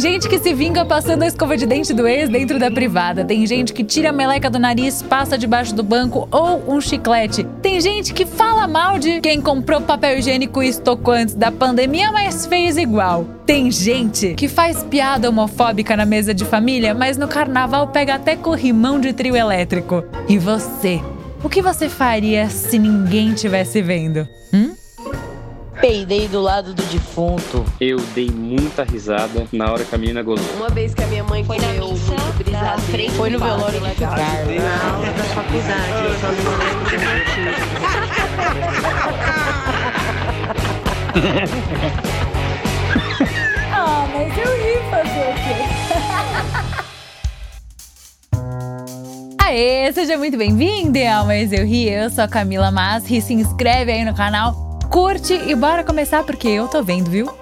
gente 0.00 0.28
que 0.28 0.38
se 0.38 0.54
vinga 0.54 0.84
passando 0.84 1.22
a 1.22 1.26
escova 1.26 1.56
de 1.56 1.66
dente 1.66 1.92
do 1.92 2.08
ex 2.08 2.28
dentro 2.28 2.58
da 2.58 2.70
privada. 2.70 3.24
Tem 3.24 3.46
gente 3.46 3.72
que 3.72 3.84
tira 3.84 4.08
a 4.08 4.12
meleca 4.12 4.48
do 4.48 4.58
nariz, 4.58 5.02
passa 5.02 5.36
debaixo 5.36 5.74
do 5.74 5.82
banco 5.82 6.26
ou 6.30 6.64
um 6.66 6.80
chiclete. 6.80 7.44
Tem 7.60 7.80
gente 7.80 8.14
que 8.14 8.24
fala 8.24 8.66
mal 8.66 8.98
de 8.98 9.20
quem 9.20 9.40
comprou 9.40 9.80
papel 9.80 10.18
higiênico 10.18 10.62
e 10.62 10.68
estocou 10.68 11.14
antes 11.14 11.34
da 11.34 11.52
pandemia, 11.52 12.10
mas 12.10 12.46
fez 12.46 12.78
igual. 12.78 13.26
Tem 13.44 13.70
gente 13.70 14.34
que 14.34 14.48
faz 14.48 14.82
piada 14.82 15.28
homofóbica 15.28 15.96
na 15.96 16.06
mesa 16.06 16.32
de 16.32 16.44
família, 16.44 16.94
mas 16.94 17.18
no 17.18 17.28
carnaval 17.28 17.88
pega 17.88 18.14
até 18.14 18.34
corrimão 18.34 18.98
de 18.98 19.12
trio 19.12 19.36
elétrico. 19.36 20.02
E 20.28 20.38
você? 20.38 21.00
O 21.44 21.48
que 21.48 21.60
você 21.60 21.88
faria 21.88 22.48
se 22.48 22.78
ninguém 22.78 23.34
tivesse 23.34 23.82
vendo? 23.82 24.26
Hum? 24.52 24.69
Peidei 25.80 26.28
do 26.28 26.40
lado 26.40 26.72
do 26.74 26.82
defunto. 26.84 27.64
Eu 27.80 27.98
dei 28.14 28.30
muita 28.30 28.84
risada 28.84 29.48
na 29.52 29.72
hora 29.72 29.84
que 29.84 29.92
a 29.94 29.98
menina 29.98 30.22
gozou. 30.22 30.44
Uma 30.56 30.68
vez 30.68 30.92
que 30.94 31.02
a 31.02 31.06
minha 31.06 31.24
mãe 31.24 31.42
foi 31.42 31.58
na 31.58 31.68
missa, 31.68 32.14
na 32.50 32.76
frente 32.78 33.12
foi 33.12 33.30
no 33.30 33.38
velório 33.38 33.80
de 33.80 34.00
Na 34.00 34.10
aula 34.92 35.06
da 35.06 35.24
faculdade, 35.24 36.04
eu 36.04 36.14
só 36.20 36.32
não 36.32 36.58
lembro 36.58 36.84
do 36.84 36.90
Ah, 43.72 44.06
mas 44.12 44.36
eu 44.36 44.56
ri 44.56 44.74
fazer 44.90 45.30
o 45.30 45.34
quê? 45.34 45.54
Aê, 49.42 49.90
seja 49.92 50.16
muito 50.16 50.36
bem-vindo 50.36 50.96
ao 51.12 51.26
Mas 51.26 51.52
Eu 51.52 51.66
Ri, 51.66 51.88
eu 51.88 52.08
sou 52.10 52.22
a 52.22 52.28
Camila 52.28 52.70
Masri, 52.70 53.20
se 53.20 53.34
inscreve 53.34 53.90
aí 53.90 54.04
no 54.04 54.14
canal 54.14 54.69
curte 54.90 55.32
e 55.32 55.54
bora 55.54 55.84
começar 55.84 56.24
porque 56.24 56.48
eu 56.48 56.66
tô 56.66 56.82
vendo, 56.82 57.08
viu? 57.08 57.32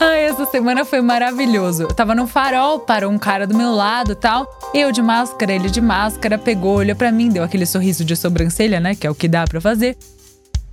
Ai, 0.00 0.24
essa 0.24 0.44
semana 0.46 0.84
foi 0.84 1.00
maravilhoso. 1.00 1.84
Eu 1.84 1.94
tava 1.94 2.14
no 2.14 2.26
farol, 2.26 2.80
parou 2.80 3.10
um 3.10 3.18
cara 3.18 3.46
do 3.46 3.56
meu 3.56 3.72
lado 3.72 4.14
tal. 4.16 4.46
Eu 4.74 4.90
de 4.90 5.00
máscara, 5.00 5.52
ele 5.52 5.70
de 5.70 5.80
máscara, 5.80 6.36
pegou, 6.36 6.76
olhou 6.76 6.96
pra 6.96 7.12
mim, 7.12 7.28
deu 7.28 7.44
aquele 7.44 7.64
sorriso 7.64 8.04
de 8.04 8.16
sobrancelha, 8.16 8.80
né? 8.80 8.94
Que 8.94 9.06
é 9.06 9.10
o 9.10 9.14
que 9.14 9.28
dá 9.28 9.44
pra 9.46 9.60
fazer. 9.60 9.96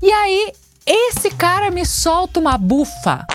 E 0.01 0.11
aí, 0.11 0.51
esse 0.85 1.29
cara 1.29 1.69
me 1.69 1.85
solta 1.85 2.39
uma 2.39 2.57
bufa. 2.57 3.25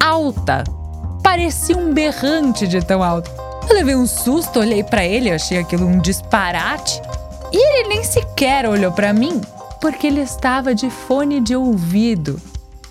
Alta. 0.00 0.64
Parecia 1.22 1.76
um 1.76 1.92
berrante 1.92 2.66
de 2.66 2.84
tão 2.84 3.02
alto. 3.02 3.41
Levei 3.82 3.96
um 3.96 4.06
susto, 4.06 4.60
olhei 4.60 4.84
para 4.84 5.04
ele, 5.04 5.28
achei 5.28 5.58
aquilo 5.58 5.88
um 5.88 5.98
disparate. 5.98 7.02
E 7.52 7.56
ele 7.56 7.88
nem 7.88 8.04
sequer 8.04 8.64
olhou 8.64 8.92
para 8.92 9.12
mim, 9.12 9.40
porque 9.80 10.06
ele 10.06 10.20
estava 10.20 10.72
de 10.72 10.88
fone 10.88 11.40
de 11.40 11.56
ouvido. 11.56 12.40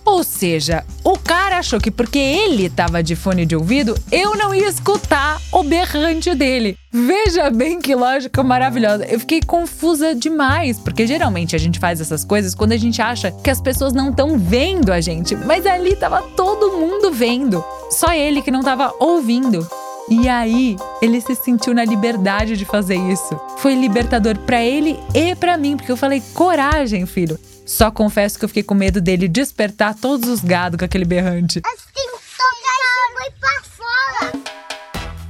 Ou 0.03 0.21
seja, 0.21 0.83
o 1.01 1.17
cara 1.17 1.59
achou 1.59 1.79
que 1.79 1.89
porque 1.89 2.19
ele 2.19 2.65
estava 2.65 3.01
de 3.01 3.15
fone 3.15 3.45
de 3.45 3.55
ouvido, 3.55 3.97
eu 4.11 4.35
não 4.35 4.53
ia 4.53 4.67
escutar 4.67 5.41
o 5.53 5.63
berrante 5.63 6.35
dele. 6.35 6.77
Veja 6.91 7.49
bem 7.49 7.79
que 7.79 7.95
lógica 7.95 8.43
maravilhosa. 8.43 9.05
Eu 9.05 9.21
fiquei 9.21 9.39
confusa 9.39 10.13
demais, 10.13 10.77
porque 10.77 11.07
geralmente 11.07 11.55
a 11.55 11.59
gente 11.59 11.79
faz 11.79 12.01
essas 12.01 12.25
coisas 12.25 12.53
quando 12.53 12.73
a 12.73 12.77
gente 12.77 13.01
acha 13.01 13.31
que 13.31 13.49
as 13.49 13.61
pessoas 13.61 13.93
não 13.93 14.09
estão 14.09 14.37
vendo 14.37 14.91
a 14.91 14.99
gente, 14.99 15.37
mas 15.37 15.65
ali 15.65 15.93
estava 15.93 16.21
todo 16.35 16.73
mundo 16.73 17.13
vendo, 17.13 17.63
só 17.89 18.11
ele 18.11 18.41
que 18.41 18.51
não 18.51 18.59
estava 18.59 18.93
ouvindo. 18.99 19.65
E 20.11 20.27
aí, 20.27 20.75
ele 21.01 21.21
se 21.21 21.33
sentiu 21.35 21.73
na 21.73 21.85
liberdade 21.85 22.57
de 22.57 22.65
fazer 22.65 22.97
isso. 22.97 23.39
Foi 23.59 23.73
libertador 23.73 24.37
para 24.39 24.61
ele 24.61 24.99
e 25.15 25.33
para 25.35 25.57
mim, 25.57 25.77
porque 25.77 25.89
eu 25.89 25.95
falei: 25.95 26.21
"Coragem, 26.33 27.05
filho". 27.05 27.39
Só 27.65 27.89
confesso 27.89 28.37
que 28.37 28.43
eu 28.43 28.49
fiquei 28.49 28.61
com 28.61 28.73
medo 28.73 28.99
dele 28.99 29.29
despertar 29.29 29.95
todos 29.95 30.27
os 30.27 30.41
gados 30.41 30.77
com 30.77 30.83
aquele 30.83 31.05
berrante. 31.05 31.61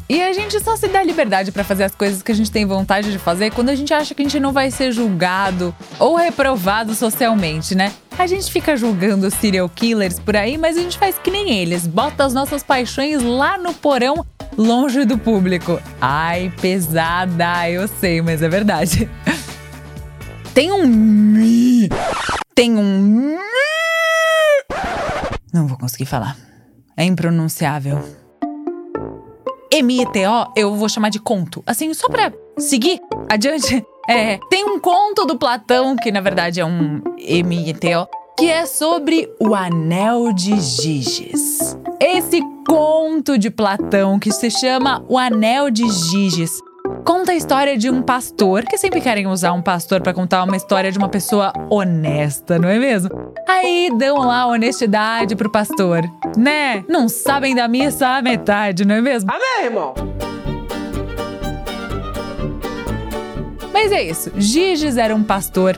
E 0.09 0.21
a 0.21 0.33
gente 0.33 0.59
só 0.59 0.75
se 0.75 0.89
dá 0.89 1.01
liberdade 1.01 1.53
para 1.53 1.63
fazer 1.63 1.85
as 1.85 1.95
coisas 1.95 2.21
que 2.21 2.33
a 2.33 2.35
gente 2.35 2.51
tem 2.51 2.65
vontade 2.65 3.13
de 3.13 3.17
fazer 3.17 3.49
quando 3.53 3.69
a 3.69 3.75
gente 3.75 3.93
acha 3.93 4.13
que 4.13 4.21
a 4.21 4.25
gente 4.25 4.41
não 4.41 4.51
vai 4.51 4.69
ser 4.69 4.91
julgado 4.91 5.73
ou 5.97 6.15
reprovado 6.17 6.93
socialmente, 6.95 7.75
né? 7.75 7.93
A 8.19 8.27
gente 8.27 8.51
fica 8.51 8.75
julgando 8.75 9.31
serial 9.31 9.69
killers 9.69 10.19
por 10.19 10.35
aí, 10.35 10.57
mas 10.57 10.77
a 10.77 10.81
gente 10.81 10.97
faz 10.97 11.17
que 11.17 11.31
nem 11.31 11.57
eles, 11.57 11.87
bota 11.87 12.25
as 12.25 12.33
nossas 12.33 12.61
paixões 12.61 13.23
lá 13.23 13.57
no 13.57 13.73
porão 13.73 14.25
longe 14.57 15.05
do 15.05 15.17
público. 15.17 15.79
Ai, 15.99 16.51
pesada, 16.61 17.69
eu 17.69 17.87
sei, 17.87 18.21
mas 18.21 18.41
é 18.41 18.49
verdade. 18.49 19.09
Tem 20.53 20.71
um 20.71 20.85
mi. 20.85 21.89
Tem 22.53 22.75
um 22.75 22.99
mi. 22.99 23.37
Não 25.53 25.67
vou 25.67 25.77
conseguir 25.77 26.05
falar. 26.05 26.37
É 26.95 27.03
impronunciável. 27.03 28.03
M-I-T-O, 29.71 30.51
eu 30.55 30.75
vou 30.75 30.89
chamar 30.89 31.09
de 31.09 31.19
conto. 31.19 31.63
Assim, 31.65 31.93
só 31.93 32.09
pra 32.09 32.33
seguir 32.57 32.99
adiante. 33.29 33.85
É, 34.09 34.37
tem 34.49 34.65
um 34.65 34.79
conto 34.79 35.25
do 35.25 35.37
Platão, 35.37 35.95
que 35.95 36.11
na 36.11 36.19
verdade 36.19 36.59
é 36.59 36.65
um 36.65 37.01
M-I-T-O, 37.17 38.07
que 38.37 38.49
é 38.49 38.65
sobre 38.65 39.29
o 39.39 39.55
Anel 39.55 40.33
de 40.33 40.59
Giges. 40.59 41.77
Esse 41.99 42.41
conto 42.67 43.37
de 43.37 43.49
Platão, 43.49 44.19
que 44.19 44.31
se 44.31 44.49
chama 44.49 45.03
O 45.07 45.17
Anel 45.17 45.69
de 45.69 45.87
Giges, 45.89 46.59
conta 47.05 47.31
a 47.31 47.35
história 47.35 47.77
de 47.77 47.89
um 47.89 48.01
pastor, 48.01 48.63
que 48.65 48.77
sempre 48.77 49.01
querem 49.01 49.27
usar 49.27 49.53
um 49.53 49.61
pastor 49.61 50.01
para 50.01 50.13
contar 50.13 50.43
uma 50.43 50.55
história 50.55 50.91
de 50.91 50.97
uma 50.97 51.09
pessoa 51.09 51.53
honesta, 51.69 52.57
não 52.57 52.69
é 52.69 52.79
mesmo? 52.79 53.09
Aí 53.47 53.91
dão 53.97 54.17
lá 54.17 54.47
honestidade 54.47 55.35
pro 55.35 55.51
pastor, 55.51 56.01
né? 56.37 56.83
Não 56.87 57.07
sabem 57.09 57.55
da 57.55 57.67
missa 57.67 58.07
a 58.07 58.21
metade, 58.21 58.85
não 58.85 58.95
é 58.95 59.01
mesmo? 59.01 59.29
Amém, 59.31 59.65
irmão? 59.65 59.93
Mas 63.73 63.91
é 63.91 64.03
isso, 64.03 64.31
Giges 64.37 64.97
era 64.97 65.15
um 65.15 65.23
pastor 65.23 65.75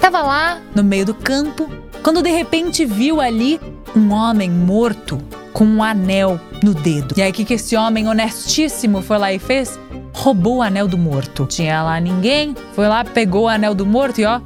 Tava 0.00 0.22
lá, 0.22 0.60
no 0.74 0.82
meio 0.82 1.04
do 1.04 1.14
campo, 1.14 1.70
quando 2.02 2.22
de 2.22 2.30
repente 2.30 2.86
viu 2.86 3.20
ali 3.20 3.60
um 3.94 4.12
homem 4.12 4.50
morto 4.50 5.20
com 5.52 5.64
um 5.64 5.82
anel 5.82 6.40
no 6.62 6.74
dedo. 6.74 7.14
E 7.16 7.22
aí, 7.22 7.30
o 7.30 7.34
que, 7.34 7.44
que 7.44 7.54
esse 7.54 7.76
homem 7.76 8.08
honestíssimo 8.08 9.02
foi 9.02 9.18
lá 9.18 9.32
e 9.32 9.38
fez? 9.38 9.78
Roubou 10.12 10.58
o 10.58 10.62
anel 10.62 10.86
do 10.88 10.98
morto. 10.98 11.46
Tinha 11.46 11.82
lá 11.82 12.00
ninguém, 12.00 12.54
foi 12.74 12.88
lá, 12.88 13.04
pegou 13.04 13.44
o 13.44 13.48
anel 13.48 13.74
do 13.74 13.86
morto 13.86 14.20
e 14.20 14.24
ó. 14.24 14.40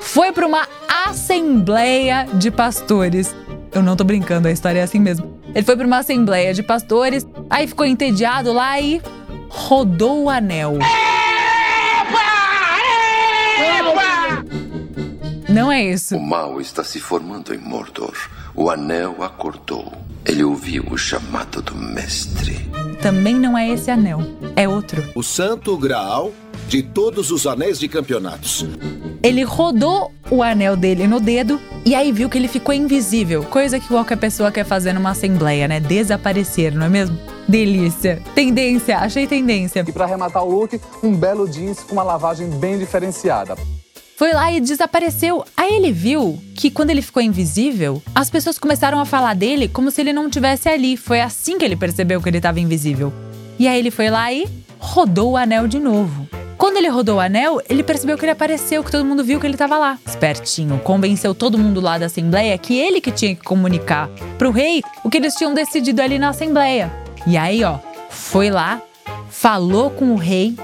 Foi 0.00 0.32
para 0.32 0.46
uma 0.46 0.66
assembleia 1.06 2.26
de 2.34 2.50
pastores. 2.50 3.34
Eu 3.72 3.82
não 3.82 3.94
tô 3.94 4.04
brincando, 4.04 4.48
a 4.48 4.50
história 4.50 4.80
é 4.80 4.82
assim 4.82 4.98
mesmo. 4.98 5.38
Ele 5.54 5.64
foi 5.64 5.76
para 5.76 5.86
uma 5.86 5.98
assembleia 5.98 6.54
de 6.54 6.62
pastores, 6.62 7.26
aí 7.48 7.66
ficou 7.66 7.86
entediado 7.86 8.52
lá 8.52 8.80
e 8.80 9.02
rodou 9.48 10.24
o 10.24 10.30
anel. 10.30 10.78
Não 15.48 15.72
é 15.72 15.82
isso. 15.82 16.14
O 16.14 16.20
mal 16.20 16.60
está 16.60 16.84
se 16.84 17.00
formando 17.00 17.54
em 17.54 17.58
Mordor. 17.58 18.12
O 18.54 18.68
anel 18.68 19.22
acordou. 19.22 19.90
Ele 20.22 20.44
ouviu 20.44 20.84
o 20.90 20.98
chamado 20.98 21.62
do 21.62 21.74
mestre. 21.74 22.68
Também 23.00 23.34
não 23.34 23.56
é 23.56 23.70
esse 23.70 23.90
anel. 23.90 24.20
É 24.54 24.68
outro. 24.68 25.02
O 25.14 25.22
Santo 25.22 25.74
Graal 25.78 26.32
de 26.68 26.82
todos 26.82 27.30
os 27.30 27.46
anéis 27.46 27.78
de 27.78 27.88
campeonatos. 27.88 28.66
Ele 29.22 29.42
rodou 29.42 30.12
o 30.30 30.42
anel 30.42 30.76
dele 30.76 31.06
no 31.06 31.18
dedo 31.18 31.58
e 31.82 31.94
aí 31.94 32.12
viu 32.12 32.28
que 32.28 32.36
ele 32.36 32.46
ficou 32.46 32.74
invisível. 32.74 33.42
Coisa 33.44 33.80
que 33.80 33.88
qualquer 33.88 34.18
pessoa 34.18 34.52
quer 34.52 34.66
fazer 34.66 34.92
numa 34.92 35.12
assembleia, 35.12 35.66
né? 35.66 35.80
Desaparecer, 35.80 36.74
não 36.74 36.84
é 36.84 36.88
mesmo? 36.90 37.18
Delícia. 37.48 38.22
Tendência, 38.34 38.98
achei 38.98 39.26
tendência. 39.26 39.82
E 39.88 39.92
para 39.92 40.04
arrematar 40.04 40.44
o 40.44 40.50
look, 40.50 40.78
um 41.02 41.14
belo 41.14 41.48
jeans 41.48 41.80
com 41.80 41.94
uma 41.94 42.02
lavagem 42.02 42.50
bem 42.50 42.78
diferenciada 42.78 43.56
foi 44.18 44.32
lá 44.32 44.50
e 44.50 44.60
desapareceu. 44.60 45.44
Aí 45.56 45.76
ele 45.76 45.92
viu 45.92 46.42
que 46.56 46.72
quando 46.72 46.90
ele 46.90 47.02
ficou 47.02 47.22
invisível, 47.22 48.02
as 48.12 48.28
pessoas 48.28 48.58
começaram 48.58 48.98
a 48.98 49.04
falar 49.04 49.32
dele 49.32 49.68
como 49.68 49.92
se 49.92 50.00
ele 50.00 50.12
não 50.12 50.28
tivesse 50.28 50.68
ali. 50.68 50.96
Foi 50.96 51.20
assim 51.20 51.56
que 51.56 51.64
ele 51.64 51.76
percebeu 51.76 52.20
que 52.20 52.28
ele 52.28 52.38
estava 52.38 52.58
invisível. 52.58 53.12
E 53.60 53.68
aí 53.68 53.78
ele 53.78 53.92
foi 53.92 54.10
lá 54.10 54.32
e 54.32 54.44
rodou 54.80 55.30
o 55.30 55.36
anel 55.36 55.68
de 55.68 55.78
novo. 55.78 56.28
Quando 56.56 56.78
ele 56.78 56.88
rodou 56.88 57.18
o 57.18 57.20
anel, 57.20 57.60
ele 57.68 57.84
percebeu 57.84 58.18
que 58.18 58.24
ele 58.24 58.32
apareceu, 58.32 58.82
que 58.82 58.90
todo 58.90 59.04
mundo 59.04 59.22
viu 59.22 59.38
que 59.38 59.46
ele 59.46 59.54
estava 59.54 59.78
lá. 59.78 59.96
Espertinho, 60.04 60.80
convenceu 60.80 61.32
todo 61.32 61.56
mundo 61.56 61.80
lá 61.80 61.96
da 61.96 62.06
Assembleia 62.06 62.58
que 62.58 62.76
ele 62.76 63.00
que 63.00 63.12
tinha 63.12 63.36
que 63.36 63.44
comunicar 63.44 64.08
pro 64.36 64.50
rei 64.50 64.82
o 65.04 65.08
que 65.08 65.18
eles 65.18 65.36
tinham 65.36 65.54
decidido 65.54 66.02
ali 66.02 66.18
na 66.18 66.30
Assembleia. 66.30 66.90
E 67.24 67.36
aí, 67.36 67.62
ó, 67.62 67.78
foi 68.10 68.50
lá, 68.50 68.82
falou 69.30 69.90
com 69.90 70.12
o 70.12 70.16
rei, 70.16 70.56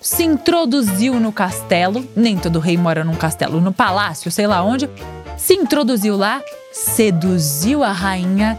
se 0.00 0.24
introduziu 0.24 1.14
no 1.14 1.32
castelo, 1.32 2.06
nem 2.14 2.36
todo 2.36 2.58
rei 2.58 2.76
mora 2.76 3.04
num 3.04 3.14
castelo, 3.14 3.60
no 3.60 3.72
palácio, 3.72 4.30
sei 4.30 4.46
lá 4.46 4.62
onde, 4.62 4.88
se 5.36 5.54
introduziu 5.54 6.16
lá, 6.16 6.40
seduziu 6.72 7.82
a 7.82 7.92
rainha 7.92 8.58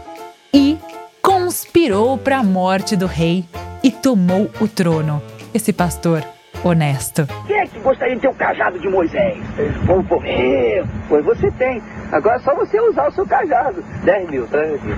e 0.52 0.78
conspirou 1.22 2.18
para 2.18 2.38
a 2.38 2.42
morte 2.42 2.96
do 2.96 3.06
rei 3.06 3.44
e 3.82 3.90
tomou 3.90 4.50
o 4.60 4.68
trono. 4.68 5.22
Esse 5.52 5.72
pastor 5.72 6.24
honesto. 6.62 7.26
Quem 7.46 7.56
é 7.56 7.66
que 7.66 7.80
gostaria 7.80 8.14
de 8.14 8.20
ter 8.20 8.28
o 8.28 8.34
cajado 8.34 8.78
de 8.78 8.88
Moisés? 8.88 9.38
Vamos 9.84 10.06
morrer. 10.08 10.84
Pois 11.08 11.24
você 11.24 11.50
tem. 11.52 11.82
Agora 12.12 12.36
é 12.36 12.40
só 12.40 12.54
você 12.54 12.80
usar 12.80 13.08
o 13.08 13.12
seu 13.12 13.26
cajado. 13.26 13.82
10 14.04 14.30
mil, 14.30 14.46
10 14.46 14.82
mil. 14.82 14.96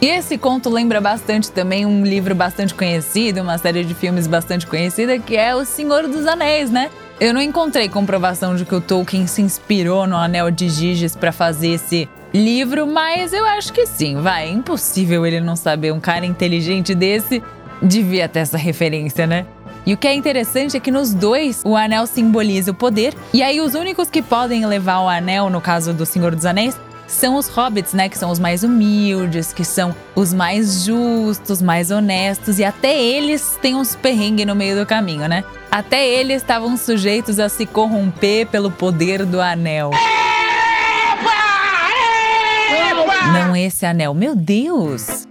E 0.00 0.06
esse 0.06 0.36
conto 0.36 0.68
lembra 0.68 1.00
bastante 1.00 1.50
também 1.50 1.86
um 1.86 2.04
livro 2.04 2.34
bastante 2.34 2.74
conhecido, 2.74 3.40
uma 3.40 3.56
série 3.56 3.82
de 3.82 3.94
filmes 3.94 4.26
bastante 4.26 4.66
conhecida, 4.66 5.18
que 5.18 5.36
é 5.36 5.54
O 5.54 5.64
Senhor 5.64 6.06
dos 6.06 6.26
Anéis, 6.26 6.70
né? 6.70 6.90
Eu 7.18 7.32
não 7.32 7.40
encontrei 7.40 7.88
comprovação 7.88 8.54
de 8.54 8.66
que 8.66 8.74
o 8.74 8.80
Tolkien 8.80 9.26
se 9.26 9.40
inspirou 9.40 10.06
no 10.06 10.16
Anel 10.16 10.50
de 10.50 10.68
Giges 10.68 11.16
para 11.16 11.32
fazer 11.32 11.68
esse 11.68 12.06
livro, 12.34 12.86
mas 12.86 13.32
eu 13.32 13.46
acho 13.46 13.72
que 13.72 13.86
sim, 13.86 14.20
vai. 14.20 14.48
É 14.48 14.52
impossível 14.52 15.24
ele 15.24 15.40
não 15.40 15.56
saber. 15.56 15.92
Um 15.92 16.00
cara 16.00 16.26
inteligente 16.26 16.94
desse 16.94 17.42
devia 17.80 18.28
ter 18.28 18.40
essa 18.40 18.58
referência, 18.58 19.26
né? 19.26 19.46
E 19.86 19.94
o 19.94 19.96
que 19.96 20.08
é 20.08 20.12
interessante 20.12 20.76
é 20.76 20.80
que 20.80 20.90
nos 20.90 21.14
dois 21.14 21.62
o 21.64 21.76
anel 21.76 22.06
simboliza 22.06 22.72
o 22.72 22.74
poder, 22.74 23.14
e 23.32 23.42
aí 23.42 23.60
os 23.60 23.74
únicos 23.74 24.10
que 24.10 24.20
podem 24.20 24.66
levar 24.66 25.00
o 25.00 25.08
anel, 25.08 25.48
no 25.48 25.60
caso 25.60 25.94
do 25.94 26.04
Senhor 26.04 26.34
dos 26.34 26.44
Anéis, 26.44 26.76
são 27.06 27.36
os 27.36 27.48
hobbits, 27.48 27.92
né? 27.92 28.08
Que 28.08 28.18
são 28.18 28.30
os 28.30 28.38
mais 28.38 28.62
humildes, 28.62 29.52
que 29.52 29.64
são 29.64 29.94
os 30.14 30.32
mais 30.32 30.84
justos, 30.84 31.62
mais 31.62 31.90
honestos, 31.90 32.58
e 32.58 32.64
até 32.64 33.00
eles 33.00 33.58
têm 33.62 33.74
uns 33.74 33.94
perrengues 33.94 34.46
no 34.46 34.54
meio 34.54 34.78
do 34.78 34.86
caminho, 34.86 35.28
né? 35.28 35.44
Até 35.70 36.06
eles 36.06 36.42
estavam 36.42 36.76
sujeitos 36.76 37.38
a 37.38 37.48
se 37.48 37.66
corromper 37.66 38.46
pelo 38.46 38.70
poder 38.70 39.24
do 39.24 39.40
anel. 39.40 39.90
Não 43.32 43.56
esse 43.56 43.84
anel, 43.84 44.14
meu 44.14 44.34
Deus! 44.34 45.26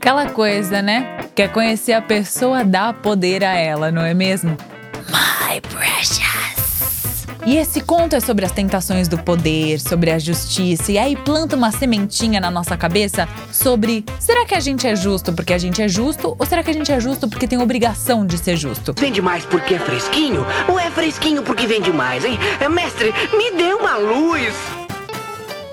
Aquela 0.00 0.26
coisa, 0.30 0.80
né? 0.82 1.18
Quer 1.34 1.50
conhecer 1.52 1.92
a 1.92 2.02
pessoa, 2.02 2.64
dá 2.64 2.92
poder 2.92 3.44
a 3.44 3.54
ela, 3.54 3.90
não 3.90 4.02
é 4.02 4.14
mesmo? 4.14 4.56
My 5.08 5.60
precious! 5.60 6.31
E 7.44 7.56
esse 7.56 7.80
conto 7.80 8.14
é 8.14 8.20
sobre 8.20 8.44
as 8.44 8.52
tentações 8.52 9.08
do 9.08 9.18
poder, 9.18 9.80
sobre 9.80 10.12
a 10.12 10.18
justiça, 10.18 10.92
e 10.92 10.98
aí 10.98 11.16
planta 11.16 11.56
uma 11.56 11.72
sementinha 11.72 12.40
na 12.40 12.52
nossa 12.52 12.76
cabeça 12.76 13.28
sobre 13.50 14.04
será 14.20 14.46
que 14.46 14.54
a 14.54 14.60
gente 14.60 14.86
é 14.86 14.94
justo 14.94 15.32
porque 15.32 15.52
a 15.52 15.58
gente 15.58 15.82
é 15.82 15.88
justo 15.88 16.36
ou 16.38 16.46
será 16.46 16.62
que 16.62 16.70
a 16.70 16.72
gente 16.72 16.92
é 16.92 17.00
justo 17.00 17.28
porque 17.28 17.48
tem 17.48 17.60
obrigação 17.60 18.24
de 18.24 18.38
ser 18.38 18.56
justo? 18.56 18.94
Vende 18.96 19.20
mais 19.20 19.44
porque 19.44 19.74
é 19.74 19.78
fresquinho 19.80 20.46
ou 20.68 20.78
é 20.78 20.88
fresquinho 20.90 21.42
porque 21.42 21.66
vende 21.66 21.92
mais, 21.92 22.24
hein? 22.24 22.38
Mestre, 22.70 23.12
me 23.36 23.50
dê 23.56 23.74
uma 23.74 23.96
luz! 23.96 24.54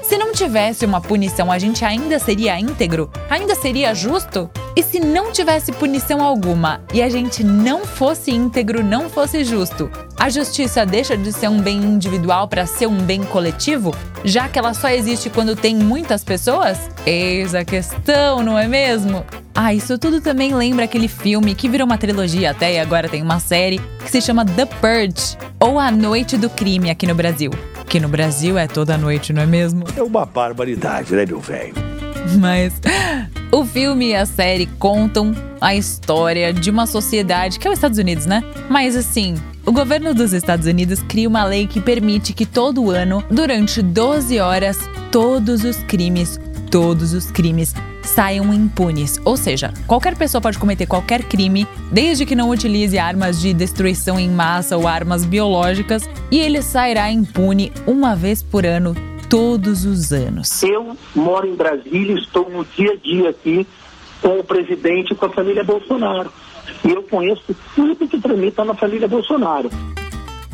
Se 0.01 0.18
não 0.18 0.33
tivesse 0.33 0.88
uma 0.88 1.00
punição, 1.00 1.51
a 1.51 1.60
gente 1.60 1.86
ainda 1.86 2.18
seria 2.18 2.60
íntegro? 2.60 3.12
Ainda 3.30 3.54
seria 3.54 3.94
justo? 3.94 4.50
E 4.80 4.84
se 4.84 4.98
não 4.98 5.30
tivesse 5.34 5.74
punição 5.74 6.24
alguma 6.24 6.80
e 6.94 7.02
a 7.02 7.10
gente 7.10 7.44
não 7.44 7.86
fosse 7.86 8.31
íntegro, 8.31 8.81
não 8.81 9.10
fosse 9.10 9.44
justo, 9.44 9.92
a 10.18 10.30
justiça 10.30 10.86
deixa 10.86 11.18
de 11.18 11.34
ser 11.34 11.50
um 11.50 11.60
bem 11.60 11.80
individual 11.80 12.48
para 12.48 12.66
ser 12.66 12.88
um 12.88 12.96
bem 12.96 13.22
coletivo, 13.22 13.94
já 14.24 14.48
que 14.48 14.58
ela 14.58 14.74
só 14.74 14.88
existe 14.88 15.30
quando 15.30 15.54
tem 15.54 15.76
muitas 15.76 16.24
pessoas? 16.24 16.80
Eis 17.06 17.54
a 17.54 17.66
questão, 17.66 18.42
não 18.42 18.58
é 18.58 18.70
mesmo? 18.70 19.26
Ah, 19.54 19.74
isso 19.74 20.00
tudo 20.00 20.22
também 20.22 20.56
lembra 20.56 20.86
aquele 20.86 21.10
filme 21.10 21.56
que 21.56 21.68
virou 21.68 21.86
uma 21.86 21.98
trilogia 21.98 22.52
até 22.52 22.75
e 22.75 22.80
agora 22.80 23.10
tem 23.10 23.22
uma 23.22 23.42
série 23.42 23.82
que 24.02 24.10
se 24.10 24.22
chama 24.22 24.46
The 24.46 24.66
Purge 24.66 25.38
ou 25.60 25.78
A 25.78 25.92
Noite 25.92 26.38
do 26.38 26.50
Crime 26.50 26.90
aqui 26.90 27.06
no 27.06 27.16
Brasil. 27.16 27.52
Que 27.86 28.00
no 28.00 28.08
Brasil 28.08 28.58
é 28.58 28.66
toda 28.66 28.98
noite, 28.98 29.34
não 29.34 29.42
é 29.42 29.46
mesmo? 29.46 29.84
É 29.98 30.02
uma 30.02 30.25
barbaridade, 30.25 31.14
né, 31.14 31.25
meu 31.25 31.42
velho? 31.42 31.74
Mas 32.40 32.80
o 33.51 33.66
filme 33.66 34.10
e 34.10 34.16
a 34.16 34.25
série 34.25 34.68
contam 34.78 35.34
a 35.60 35.75
história 35.75 36.54
de 36.54 36.69
uma 36.69 36.86
sociedade 36.86 37.60
que 37.60 37.68
é 37.68 37.72
os 37.72 37.78
Estados 37.78 37.98
Unidos, 37.98 38.25
né? 38.25 38.44
Mas 38.69 38.96
assim, 38.96 39.36
o 39.66 39.72
governo 39.72 40.13
dos 40.13 40.34
Estados 40.34 40.68
Unidos 40.68 41.01
cria 41.01 41.28
uma 41.28 41.44
lei 41.44 41.68
que 41.68 41.81
permite 41.81 42.34
que 42.34 42.46
todo 42.46 42.92
ano, 42.92 43.24
durante 43.30 43.81
12 43.81 44.40
horas, 44.40 44.78
todos 45.12 45.63
os 45.63 45.78
crimes, 45.84 46.40
todos 46.69 47.13
os 47.13 47.31
crimes 47.31 47.74
saiam 48.04 48.54
impunes. 48.54 49.19
Ou 49.25 49.38
seja, 49.38 49.74
qualquer 49.86 50.16
pessoa 50.16 50.42
pode 50.42 50.57
cometer 50.57 50.86
qualquer 50.86 51.24
crime, 51.24 51.68
desde 51.92 52.25
que 52.25 52.36
não 52.36 52.50
utilize 52.50 52.98
armas 52.98 53.40
de 53.40 53.54
destruição 53.54 54.19
em 54.19 54.30
massa 54.30 54.78
ou 54.78 54.88
armas 54.88 55.25
biológicas, 55.25 56.10
e 56.31 56.40
ele 56.40 56.62
sairá 56.62 57.12
impune 57.12 57.72
uma 57.86 58.16
vez 58.16 58.42
por 58.42 58.66
ano, 58.66 58.96
todos 59.30 59.86
os 59.86 60.12
anos. 60.12 60.64
Eu 60.64 60.98
moro 61.16 61.48
em 61.48 61.56
Brasília, 61.56 62.16
estou 62.16 62.50
no 62.50 62.66
dia 62.66 62.94
a 62.94 62.96
dia 62.96 63.30
aqui 63.30 63.66
com 64.22 64.40
o 64.40 64.44
presidente 64.44 65.14
e 65.14 65.16
com 65.16 65.28
a 65.28 65.30
família 65.30 65.64
Bolsonaro. 65.64 66.31
E 66.84 66.90
eu 66.90 67.04
conheço 67.04 67.56
tudo 67.76 68.08
que 68.08 68.20
tramita 68.20 68.66
na 68.66 68.74
família 68.74 69.08
Bolsonaro. 69.08 69.70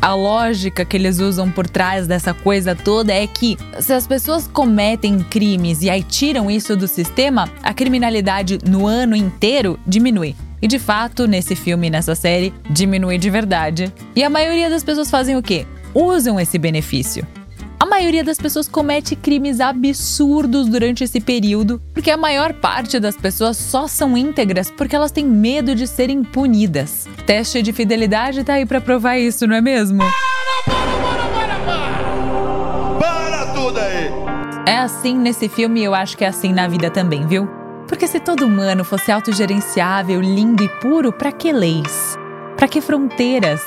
A 0.00 0.14
lógica 0.14 0.84
que 0.84 0.96
eles 0.96 1.18
usam 1.18 1.50
por 1.50 1.68
trás 1.68 2.06
dessa 2.06 2.32
coisa 2.32 2.76
toda 2.76 3.12
é 3.12 3.26
que 3.26 3.56
se 3.80 3.92
as 3.92 4.06
pessoas 4.06 4.46
cometem 4.46 5.18
crimes 5.20 5.82
e 5.82 5.90
aí 5.90 6.02
tiram 6.02 6.50
isso 6.50 6.76
do 6.76 6.86
sistema, 6.86 7.50
a 7.62 7.72
criminalidade 7.72 8.58
no 8.68 8.86
ano 8.86 9.16
inteiro 9.16 9.80
diminui. 9.86 10.36
E 10.60 10.68
de 10.68 10.78
fato, 10.78 11.26
nesse 11.26 11.56
filme, 11.56 11.90
nessa 11.90 12.14
série, 12.14 12.52
diminui 12.70 13.18
de 13.18 13.30
verdade. 13.30 13.92
E 14.14 14.22
a 14.22 14.30
maioria 14.30 14.70
das 14.70 14.84
pessoas 14.84 15.10
fazem 15.10 15.36
o 15.36 15.42
quê? 15.42 15.66
Usam 15.94 16.38
esse 16.38 16.58
benefício. 16.58 17.26
A 17.86 17.88
maioria 17.88 18.24
das 18.24 18.36
pessoas 18.36 18.66
comete 18.66 19.14
crimes 19.14 19.60
absurdos 19.60 20.66
durante 20.66 21.04
esse 21.04 21.20
período, 21.20 21.80
porque 21.94 22.10
a 22.10 22.16
maior 22.16 22.52
parte 22.52 22.98
das 22.98 23.16
pessoas 23.16 23.56
só 23.56 23.86
são 23.86 24.18
íntegras 24.18 24.72
porque 24.72 24.96
elas 24.96 25.12
têm 25.12 25.24
medo 25.24 25.72
de 25.72 25.86
serem 25.86 26.24
punidas. 26.24 27.06
Teste 27.24 27.62
de 27.62 27.72
fidelidade 27.72 28.42
tá 28.42 28.54
aí 28.54 28.66
para 28.66 28.80
provar 28.80 29.18
isso, 29.18 29.46
não 29.46 29.54
é 29.54 29.60
mesmo? 29.60 30.02
É 34.66 34.76
assim 34.78 35.16
nesse 35.16 35.48
filme 35.48 35.80
e 35.82 35.84
eu 35.84 35.94
acho 35.94 36.18
que 36.18 36.24
é 36.24 36.28
assim 36.28 36.52
na 36.52 36.66
vida 36.66 36.90
também, 36.90 37.24
viu? 37.24 37.48
Porque 37.86 38.08
se 38.08 38.18
todo 38.18 38.46
humano 38.46 38.82
fosse 38.82 39.12
autogerenciável, 39.12 40.20
lindo 40.20 40.64
e 40.64 40.68
puro, 40.80 41.12
para 41.12 41.30
que 41.30 41.52
leis? 41.52 42.18
Para 42.56 42.66
que 42.66 42.80
fronteiras? 42.80 43.62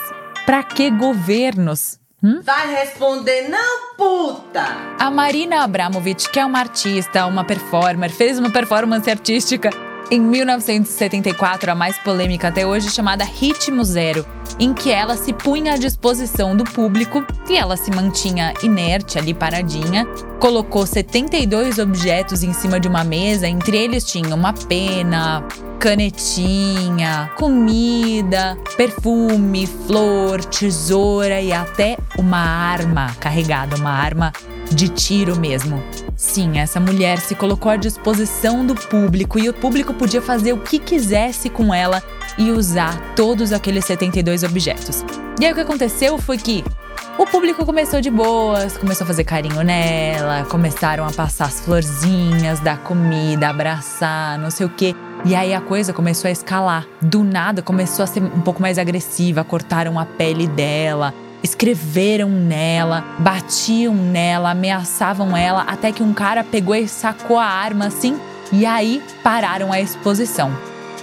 Para 0.46 0.62
que 0.62 0.92
governos? 0.92 1.98
Hum? 2.22 2.42
Vai 2.44 2.74
responder 2.76 3.48
não, 3.50 3.96
puta! 3.96 4.66
A 5.00 5.10
Marina 5.10 5.64
Abramovic, 5.64 6.30
que 6.30 6.40
é 6.40 6.46
uma 6.46 6.60
artista, 6.60 7.26
uma 7.26 7.46
performer, 7.46 8.10
fez 8.10 8.38
uma 8.38 8.52
performance 8.52 9.10
artística 9.10 9.70
em 10.12 10.20
1974, 10.20 11.72
a 11.72 11.76
mais 11.76 11.98
polêmica 12.00 12.48
até 12.48 12.66
hoje, 12.66 12.90
chamada 12.90 13.24
Ritmo 13.24 13.84
Zero, 13.84 14.26
em 14.60 14.74
que 14.74 14.92
ela 14.92 15.16
se 15.16 15.32
punha 15.34 15.74
à 15.74 15.78
disposição 15.78 16.56
do 16.56 16.64
público 16.64 17.24
e 17.48 17.56
ela 17.56 17.78
se 17.78 17.92
mantinha 17.92 18.54
inerte 18.64 19.20
ali 19.20 19.34
paradinha, 19.34 20.08
colocou 20.40 20.86
72 20.86 21.78
objetos 21.78 22.42
em 22.42 22.54
cima 22.54 22.80
de 22.80 22.88
uma 22.88 23.04
mesa, 23.04 23.48
entre 23.48 23.78
eles 23.78 24.04
tinha 24.04 24.34
uma 24.34 24.52
pena, 24.52 25.46
canetinha, 25.80 27.32
comida, 27.38 28.58
perfume, 28.76 29.68
flor, 29.68 30.44
tesoura 30.44 31.40
e 31.40 31.54
até 31.54 31.98
uma 32.18 32.40
arma 32.40 33.14
carregada, 33.20 33.76
uma 33.76 33.92
arma 33.92 34.34
de 34.72 34.90
tiro 34.90 35.40
mesmo. 35.40 35.82
Sim, 36.20 36.60
essa 36.60 36.82
mulher 36.82 37.18
se 37.20 37.34
colocou 37.34 37.72
à 37.72 37.78
disposição 37.78 38.66
do 38.66 38.76
público 38.76 39.40
e 39.40 39.48
o 39.48 39.54
público 39.54 39.94
podia 39.94 40.22
fazer 40.22 40.52
o 40.52 40.58
que 40.58 40.78
quisesse 40.78 41.50
com 41.50 41.74
ela 41.74 42.04
e 42.38 42.52
usar 42.52 43.16
todos 43.16 43.54
aqueles 43.54 43.86
72 43.86 44.44
objetos. 44.44 45.06
E 45.40 45.46
aí 45.46 45.52
o 45.54 45.56
que 45.56 45.62
aconteceu 45.62 46.18
foi 46.18 46.38
que 46.38 46.62
o 47.18 47.26
público 47.26 47.66
começou 47.66 48.02
de 48.02 48.12
boas, 48.12 48.78
começou 48.78 49.06
a 49.06 49.08
fazer 49.08 49.24
carinho 49.24 49.64
nela, 49.64 50.44
começaram 50.44 51.08
a 51.08 51.12
passar 51.14 51.46
as 51.46 51.62
florzinhas, 51.62 52.60
dar 52.60 52.80
comida, 52.80 53.48
abraçar, 53.48 54.38
não 54.40 54.52
sei 54.52 54.66
o 54.66 54.70
quê. 54.70 54.94
E 55.24 55.34
aí 55.34 55.54
a 55.54 55.62
coisa 55.62 55.94
começou 55.94 56.28
a 56.28 56.32
escalar. 56.32 56.86
Do 57.02 57.24
nada 57.24 57.62
começou 57.62 58.04
a 58.04 58.08
ser 58.08 58.22
um 58.22 58.42
pouco 58.42 58.62
mais 58.62 58.78
agressiva, 58.78 59.46
cortaram 59.46 59.98
a 59.98 60.06
pele 60.06 60.48
dela, 60.48 61.14
escreveram 61.44 62.30
nela, 62.30 63.04
batiam 63.20 63.94
nela, 63.94 64.52
ameaçavam 64.52 65.36
ela, 65.36 65.62
até 65.64 65.92
que 65.92 66.04
um 66.04 66.14
cara 66.14 66.44
pegou 66.44 66.76
e 66.76 66.88
sacou 66.88 67.38
a 67.38 67.46
arma 67.46 67.88
assim, 67.88 68.20
e 68.52 68.66
aí 68.66 69.02
pararam 69.24 69.72
a 69.72 69.80
exposição. 69.80 70.52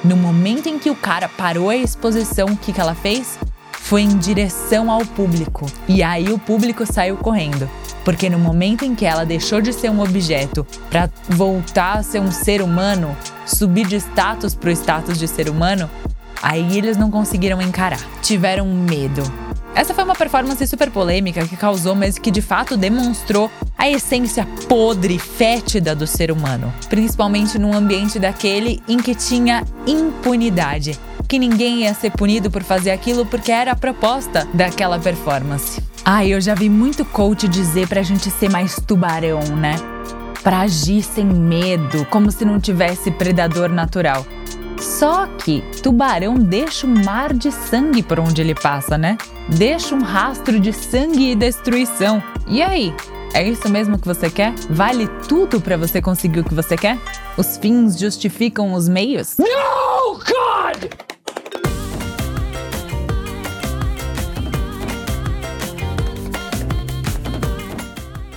No 0.05 0.17
momento 0.17 0.69
em 0.69 0.79
que 0.79 0.91
o 0.91 0.95
cara 0.95 1.29
parou 1.29 1.71
a 1.71 1.77
exposição, 1.77 2.49
o 2.49 2.57
que, 2.57 2.73
que 2.73 2.81
ela 2.81 2.95
fez? 2.95 3.39
Foi 3.73 4.03
em 4.03 4.17
direção 4.19 4.91
ao 4.91 5.05
público. 5.05 5.67
E 5.89 6.03
aí 6.03 6.33
o 6.33 6.39
público 6.39 6.85
saiu 6.85 7.17
correndo. 7.17 7.69
Porque 8.05 8.29
no 8.29 8.39
momento 8.39 8.85
em 8.85 8.95
que 8.95 9.05
ela 9.05 9.25
deixou 9.25 9.61
de 9.61 9.73
ser 9.73 9.91
um 9.91 10.01
objeto 10.01 10.67
para 10.91 11.11
voltar 11.29 11.95
a 11.99 12.03
ser 12.03 12.21
um 12.21 12.31
ser 12.31 12.63
humano, 12.63 13.17
subir 13.45 13.87
de 13.87 13.97
status 13.97 14.55
para 14.55 14.69
o 14.69 14.73
status 14.73 15.19
de 15.19 15.27
ser 15.27 15.49
humano, 15.49 15.91
aí 16.43 16.79
eles 16.79 16.97
não 16.97 17.11
conseguiram 17.11 17.61
encarar. 17.61 18.01
Tiveram 18.23 18.67
medo 18.67 19.46
Essa 19.77 19.93
foi 19.93 20.05
uma 20.05 20.15
performance 20.15 20.67
super 20.67 20.91
polêmica 20.91 21.47
que 21.47 21.55
causou, 21.55 21.95
mas 21.95 22.19
que 22.19 22.31
de 22.31 22.41
fato 22.41 22.79
demonstrou 22.79 23.51
a 23.77 23.87
essência 23.91 24.47
podre 24.67 25.19
fétida 25.19 25.95
do 25.95 26.07
ser 26.07 26.33
humano, 26.33 26.73
principalmente 26.89 27.59
num 27.59 27.75
ambiente 27.75 28.19
daquele 28.19 28.83
em 28.89 28.97
que 28.97 29.15
tinha 29.15 29.63
impunidade, 29.87 30.99
que 31.29 31.39
ninguém 31.39 31.83
ia 31.83 31.93
ser 31.93 32.11
punido 32.11 32.51
por 32.51 32.63
fazer 32.63 32.91
aquilo 32.91 33.27
porque 33.27 33.53
era 33.53 33.73
a 33.73 33.77
proposta 33.77 34.49
daquela 34.55 34.99
performance. 34.99 35.83
Ah, 36.03 36.25
eu 36.25 36.41
já 36.41 36.55
vi 36.55 36.71
muito 36.71 37.05
coach 37.05 37.47
dizer 37.47 37.87
pra 37.87 38.03
gente 38.03 38.31
ser 38.31 38.49
mais 38.49 38.77
tubarão, 38.77 39.43
né? 39.43 39.77
Pra 40.43 40.61
agir 40.61 41.03
sem 41.03 41.27
medo, 41.27 42.07
como 42.07 42.33
se 42.33 42.47
não 42.47 42.59
tivesse 42.59 43.11
predador 43.11 43.69
natural. 43.69 44.25
Só 44.81 45.27
que 45.27 45.63
tubarão 45.83 46.35
deixa 46.35 46.87
um 46.87 47.05
mar 47.05 47.33
de 47.33 47.51
sangue 47.51 48.03
por 48.03 48.21
onde 48.21 48.41
ele 48.41 48.55
passa, 48.55 48.97
né? 48.97 49.17
Deixa 49.49 49.95
um 49.95 50.03
rastro 50.03 50.59
de 50.61 50.73
sangue 50.73 51.31
e 51.31 51.35
destruição. 51.35 52.23
E 52.47 52.63
aí? 52.63 52.95
É 53.35 53.47
isso 53.47 53.69
mesmo 53.69 53.99
que 53.99 54.07
você 54.07 54.31
quer? 54.31 54.55
Vale 54.71 55.07
tudo 55.29 55.61
para 55.61 55.77
você 55.77 56.01
conseguir 56.01 56.41
o 56.41 56.45
que 56.45 56.55
você 56.55 56.77
quer? 56.77 56.99
Os 57.37 57.57
fins 57.59 57.99
justificam 57.99 58.73
os 58.73 58.89
meios? 58.89 59.37
No, 59.39 60.15
God! 60.15 60.91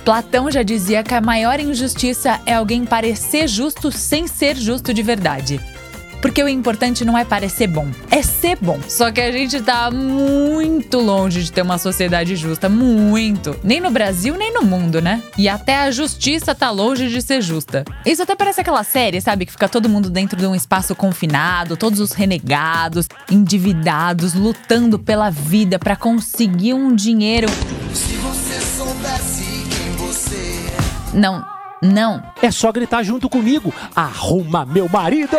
Platão 0.04 0.50
já 0.50 0.62
dizia 0.62 1.02
que 1.02 1.14
a 1.14 1.20
maior 1.20 1.60
injustiça 1.60 2.40
é 2.44 2.54
alguém 2.54 2.84
parecer 2.84 3.46
justo 3.46 3.92
sem 3.92 4.26
ser 4.26 4.56
justo 4.56 4.92
de 4.92 5.02
verdade. 5.02 5.60
Porque 6.20 6.42
o 6.42 6.48
importante 6.48 7.04
não 7.04 7.16
é 7.16 7.24
parecer 7.24 7.66
bom, 7.66 7.88
é 8.10 8.22
ser 8.22 8.56
bom. 8.60 8.78
Só 8.88 9.10
que 9.10 9.20
a 9.20 9.32
gente 9.32 9.60
tá 9.62 9.90
muito 9.90 10.98
longe 10.98 11.42
de 11.42 11.50
ter 11.50 11.62
uma 11.62 11.78
sociedade 11.78 12.36
justa, 12.36 12.68
muito. 12.68 13.56
Nem 13.62 13.80
no 13.80 13.90
Brasil, 13.90 14.36
nem 14.36 14.52
no 14.52 14.62
mundo, 14.62 15.00
né? 15.00 15.22
E 15.38 15.48
até 15.48 15.78
a 15.78 15.90
justiça 15.90 16.54
tá 16.54 16.70
longe 16.70 17.08
de 17.08 17.22
ser 17.22 17.40
justa. 17.40 17.84
Isso 18.04 18.22
até 18.22 18.34
parece 18.34 18.60
aquela 18.60 18.84
série, 18.84 19.20
sabe? 19.20 19.46
Que 19.46 19.52
fica 19.52 19.68
todo 19.68 19.88
mundo 19.88 20.10
dentro 20.10 20.38
de 20.38 20.46
um 20.46 20.54
espaço 20.54 20.94
confinado, 20.94 21.76
todos 21.76 22.00
os 22.00 22.12
renegados, 22.12 23.08
endividados, 23.30 24.34
lutando 24.34 24.98
pela 24.98 25.30
vida 25.30 25.78
para 25.78 25.96
conseguir 25.96 26.74
um 26.74 26.94
dinheiro. 26.94 27.48
Se 27.94 28.14
você 28.16 28.60
soubesse 28.60 29.66
quem 29.70 29.92
você 29.96 30.36
é. 30.36 31.18
Não, 31.18 31.44
não. 31.82 32.22
É 32.42 32.50
só 32.50 32.70
gritar 32.70 33.02
junto 33.02 33.28
comigo. 33.28 33.72
Arruma 33.94 34.66
meu 34.66 34.88
marido! 34.88 35.36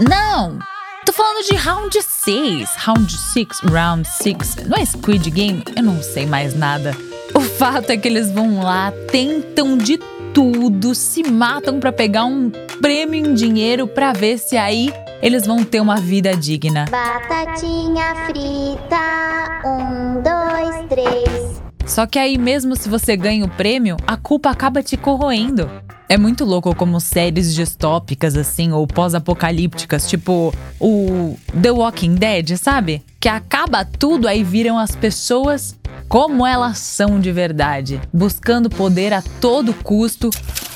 Não! 0.00 0.58
Tô 1.06 1.12
falando 1.12 1.44
de 1.44 1.54
round 1.54 2.02
6. 2.02 2.74
Round 2.76 3.12
6, 3.12 3.46
round 3.60 4.08
6. 4.08 4.56
Não 4.66 4.76
é 4.76 4.84
Squid 4.84 5.30
Game? 5.30 5.62
Eu 5.76 5.84
não 5.84 6.02
sei 6.02 6.26
mais 6.26 6.56
nada. 6.56 6.96
O 7.32 7.40
fato 7.40 7.90
é 7.90 7.96
que 7.96 8.08
eles 8.08 8.30
vão 8.32 8.60
lá, 8.62 8.92
tentam 9.12 9.76
de 9.78 9.98
tudo, 10.32 10.94
se 10.96 11.22
matam 11.22 11.78
para 11.78 11.92
pegar 11.92 12.24
um 12.24 12.50
prêmio 12.80 13.24
em 13.24 13.34
dinheiro 13.34 13.86
para 13.86 14.12
ver 14.12 14.38
se 14.38 14.56
aí 14.56 14.92
eles 15.22 15.46
vão 15.46 15.62
ter 15.62 15.80
uma 15.80 15.96
vida 15.96 16.36
digna. 16.36 16.86
Batatinha 16.90 18.14
frita, 18.26 19.62
um, 19.64 20.22
dois, 20.22 20.88
três. 20.88 21.62
Só 21.86 22.06
que 22.06 22.18
aí, 22.18 22.36
mesmo 22.36 22.74
se 22.74 22.88
você 22.88 23.16
ganha 23.16 23.44
o 23.44 23.48
prêmio, 23.48 23.96
a 24.06 24.16
culpa 24.16 24.50
acaba 24.50 24.82
te 24.82 24.96
corroendo. 24.96 25.70
É 26.08 26.18
muito 26.18 26.44
louco 26.44 26.74
como 26.74 27.00
séries 27.00 27.54
distópicas, 27.54 28.36
assim, 28.36 28.72
ou 28.72 28.86
pós-apocalípticas, 28.86 30.08
tipo 30.08 30.52
o 30.78 31.36
The 31.60 31.70
Walking 31.70 32.14
Dead, 32.16 32.56
sabe? 32.56 33.02
Que 33.18 33.28
acaba 33.28 33.84
tudo, 33.84 34.28
aí 34.28 34.44
viram 34.44 34.78
as 34.78 34.94
pessoas 34.94 35.74
como 36.08 36.46
elas 36.46 36.78
são 36.78 37.18
de 37.18 37.32
verdade, 37.32 38.00
buscando 38.12 38.68
poder 38.68 39.14
a 39.14 39.22
todo 39.40 39.72
custo, 39.72 40.28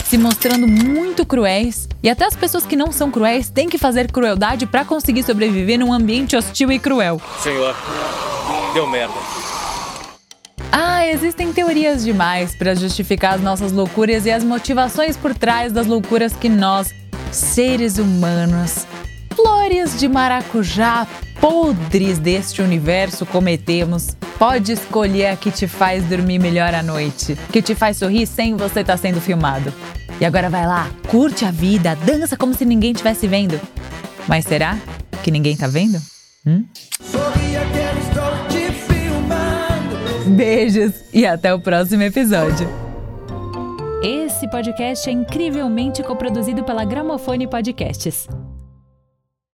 se 0.05 0.17
mostrando 0.17 0.67
muito 0.67 1.27
cruéis. 1.27 1.87
E 2.03 2.09
até 2.09 2.25
as 2.25 2.35
pessoas 2.35 2.65
que 2.65 2.75
não 2.75 2.91
são 2.91 3.11
cruéis 3.11 3.51
têm 3.51 3.69
que 3.69 3.77
fazer 3.77 4.11
crueldade 4.11 4.67
para 4.67 4.85
conseguir 4.85 5.23
sobreviver 5.23 5.79
num 5.79 5.93
ambiente 5.93 6.37
hostil 6.37 6.73
e 6.73 6.79
cruel. 6.79 7.21
Senhor, 7.43 7.77
deu 8.73 8.87
merda. 8.87 9.48
Existem 11.11 11.55
teorias 11.55 12.05
demais 12.05 12.55
para 12.55 12.75
justificar 12.75 13.35
as 13.35 13.41
nossas 13.41 13.73
loucuras 13.73 14.27
e 14.27 14.31
as 14.31 14.45
motivações 14.45 15.17
por 15.17 15.35
trás 15.35 15.73
das 15.73 15.87
loucuras 15.87 16.35
que 16.35 16.51
nós, 16.51 16.95
seres 17.33 17.97
humanos, 17.97 18.87
flores 19.35 19.99
de 19.99 20.07
maracujá 20.07 21.07
podres 21.41 22.19
deste 22.19 22.61
universo 22.61 23.25
cometemos. 23.25 24.19
Pode 24.39 24.73
escolher 24.73 25.29
a 25.29 25.37
que 25.37 25.51
te 25.51 25.67
faz 25.67 26.05
dormir 26.05 26.39
melhor 26.39 26.75
à 26.75 26.83
noite, 26.83 27.39
que 27.51 27.63
te 27.63 27.75
faz 27.75 27.97
sorrir 27.97 28.27
sem 28.27 28.55
você 28.55 28.81
estar 28.81 28.93
tá 28.93 28.99
sendo 28.99 29.19
filmado. 29.19 29.73
E 30.21 30.27
agora 30.27 30.51
vai 30.51 30.67
lá, 30.67 30.91
curte 31.09 31.47
a 31.47 31.51
vida, 31.51 31.97
dança 32.05 32.37
como 32.37 32.53
se 32.53 32.67
ninguém 32.67 32.93
estivesse 32.93 33.27
vendo. 33.27 33.59
Mas 34.29 34.45
será 34.45 34.77
que 35.23 35.31
ninguém 35.31 35.57
tá 35.57 35.69
vendo? 35.69 35.99
Hum? 36.47 36.65
Beijos 40.39 41.03
e 41.13 41.27
até 41.27 41.53
o 41.53 41.59
próximo 41.59 42.05
episódio. 42.05 42.69
Esse 44.05 44.49
podcast 44.49 45.11
é 45.11 45.13
incrivelmente 45.13 46.01
coproduzido 46.05 46.63
pela 46.63 46.85
Gramofone 46.85 47.49
Podcasts. 47.49 48.29